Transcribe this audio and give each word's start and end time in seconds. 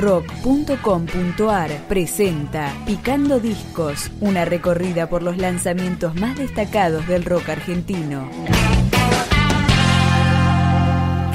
rock.com.ar 0.00 1.70
presenta 1.88 2.72
Picando 2.86 3.38
Discos, 3.38 4.10
una 4.20 4.44
recorrida 4.44 5.08
por 5.08 5.22
los 5.22 5.36
lanzamientos 5.36 6.14
más 6.14 6.38
destacados 6.38 7.06
del 7.06 7.24
rock 7.24 7.50
argentino. 7.50 8.28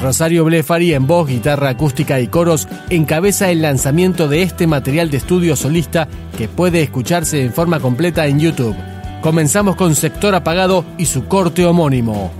Rosario 0.02 0.44
Blefari 0.44 0.92
en 0.92 1.06
voz, 1.06 1.28
guitarra 1.28 1.70
acústica 1.70 2.20
y 2.20 2.26
coros 2.26 2.68
encabeza 2.90 3.50
el 3.50 3.62
lanzamiento 3.62 4.28
de 4.28 4.42
este 4.42 4.66
material 4.66 5.10
de 5.10 5.16
estudio 5.16 5.56
solista 5.56 6.06
que 6.36 6.48
puede 6.48 6.82
escucharse 6.82 7.42
en 7.42 7.52
forma 7.52 7.80
completa 7.80 8.26
en 8.26 8.38
YouTube. 8.38 8.76
Comenzamos 9.22 9.76
con 9.76 9.94
Sector 9.94 10.34
Apagado 10.34 10.84
y 10.98 11.06
su 11.06 11.24
corte 11.26 11.64
homónimo. 11.64 12.30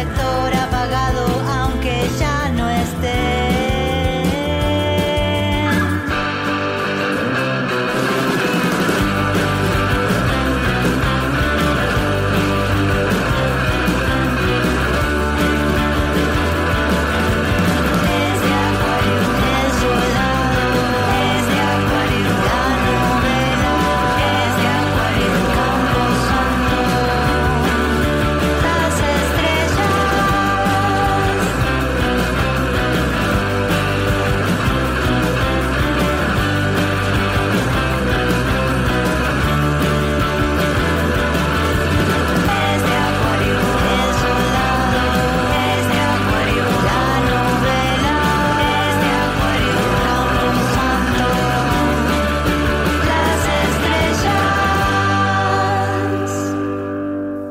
settore 0.00 0.49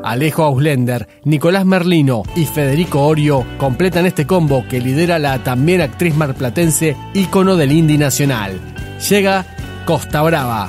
Alejo 0.09 0.43
Auslender, 0.43 1.07
Nicolás 1.23 1.67
Merlino 1.67 2.23
y 2.35 2.45
Federico 2.45 3.05
Orio 3.05 3.45
completan 3.59 4.07
este 4.07 4.25
combo 4.25 4.65
que 4.67 4.79
lidera 4.79 5.19
la 5.19 5.43
también 5.43 5.81
actriz 5.81 6.15
marplatense, 6.15 6.97
ícono 7.13 7.55
del 7.55 7.71
indie 7.71 7.99
nacional. 7.99 8.59
Llega 9.07 9.45
Costa 9.85 10.23
Brava. 10.23 10.67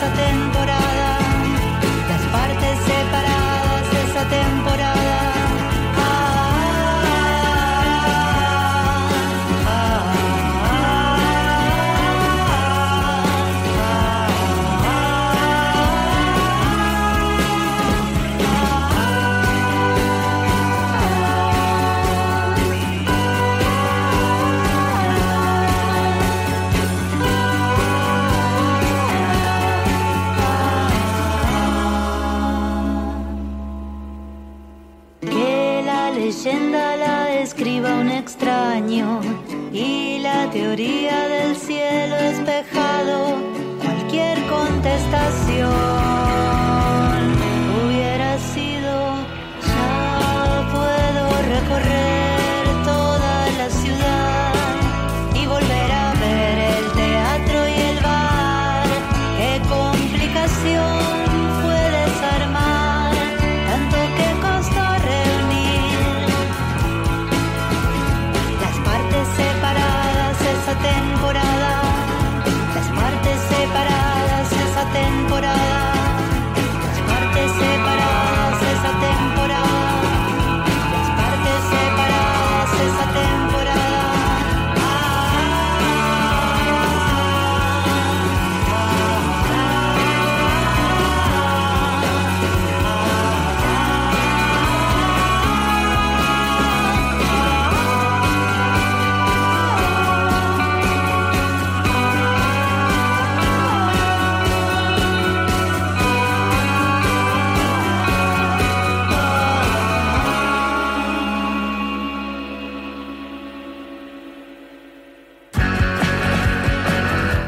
sotento 0.00 0.49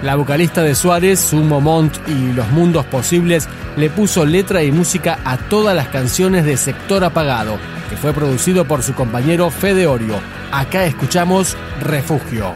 La 0.03 0.17
vocalista 0.17 0.65
de 0.65 0.75
Suárez, 0.75 1.21
Sumo 1.21 1.61
Mont 1.61 1.97
y 2.09 2.33
Los 2.33 2.49
Mundos 2.51 2.85
Posibles 2.87 3.49
le 3.77 3.89
puso 3.89 4.27
letra 4.27 4.65
y 4.65 4.73
música 4.73 5.21
a 5.25 5.37
todas 5.37 5.77
las 5.77 5.89
canciones 5.89 6.45
de 6.45 6.57
Sector 6.57 7.05
Apagado, 7.05 7.57
que 7.89 7.97
fue 7.97 8.13
producido 8.13 8.65
por 8.65 8.83
su 8.83 8.95
compañero 8.95 9.49
Fede 9.51 9.87
Orio. 9.87 10.17
Acá 10.51 10.87
escuchamos 10.87 11.57
Refugio. 11.81 12.53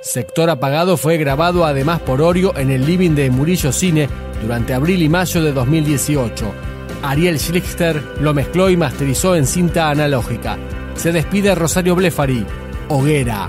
Sector 0.00 0.48
Apagado 0.48 0.96
fue 0.96 1.18
grabado 1.18 1.66
además 1.66 2.00
por 2.00 2.22
Orio 2.22 2.56
en 2.56 2.70
el 2.70 2.86
living 2.86 3.10
de 3.10 3.30
Murillo 3.30 3.70
Cine 3.70 4.08
durante 4.42 4.72
abril 4.72 5.02
y 5.02 5.08
mayo 5.10 5.42
de 5.42 5.52
2018. 5.52 6.50
Ariel 7.02 7.38
Schlichter 7.38 8.02
lo 8.20 8.32
mezcló 8.32 8.70
y 8.70 8.76
masterizó 8.76 9.36
en 9.36 9.46
cinta 9.46 9.90
analógica. 9.90 10.58
Se 10.94 11.12
despide 11.12 11.54
Rosario 11.54 11.94
Blefari, 11.94 12.46
Hoguera. 12.88 13.48